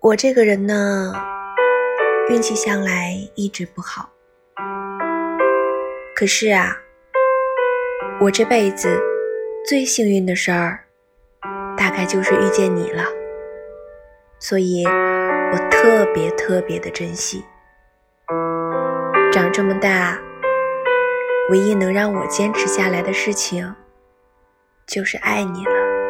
[0.00, 1.12] 我这个人呢
[2.28, 4.10] 运气向来一直不好。
[6.14, 6.76] 可是啊
[8.20, 9.00] 我这辈子
[9.68, 10.84] 最幸运的事儿
[11.76, 13.04] 大概就是遇见你了。
[14.38, 17.44] 所以我特别特别的珍惜。
[19.32, 20.20] 长这么大
[21.48, 23.74] 唯一能让我坚持下来的事情
[24.86, 26.01] 就是爱你了。